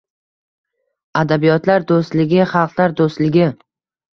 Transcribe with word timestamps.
Adabiyotlar 1.21 1.85
doʻstligi– 1.91 2.43
xalqlar 2.55 2.97
doʻstligi 3.03 3.53